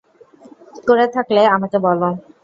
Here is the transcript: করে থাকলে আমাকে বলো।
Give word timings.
করে 0.87 1.05
থাকলে 1.15 1.41
আমাকে 1.55 1.77
বলো। 1.85 2.09